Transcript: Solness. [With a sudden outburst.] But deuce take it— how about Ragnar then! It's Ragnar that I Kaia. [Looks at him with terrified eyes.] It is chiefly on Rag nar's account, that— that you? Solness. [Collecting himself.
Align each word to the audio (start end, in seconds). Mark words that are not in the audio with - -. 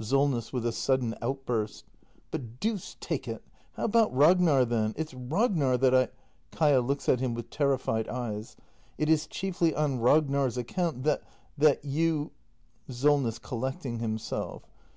Solness. 0.00 0.52
[With 0.52 0.66
a 0.66 0.72
sudden 0.72 1.14
outburst.] 1.22 1.84
But 2.32 2.58
deuce 2.58 2.96
take 2.98 3.28
it— 3.28 3.44
how 3.76 3.84
about 3.84 4.12
Ragnar 4.12 4.64
then! 4.64 4.94
It's 4.96 5.14
Ragnar 5.14 5.76
that 5.78 5.94
I 5.94 6.08
Kaia. 6.50 6.84
[Looks 6.84 7.08
at 7.08 7.20
him 7.20 7.34
with 7.34 7.50
terrified 7.50 8.08
eyes.] 8.08 8.56
It 8.98 9.08
is 9.08 9.28
chiefly 9.28 9.76
on 9.76 10.00
Rag 10.00 10.28
nar's 10.28 10.58
account, 10.58 11.04
that— 11.04 11.22
that 11.64 11.84
you? 11.84 12.32
Solness. 12.90 13.38
[Collecting 13.38 14.00
himself. 14.00 14.64